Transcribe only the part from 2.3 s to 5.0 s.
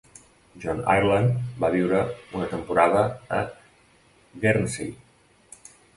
una temporada a Guernsey.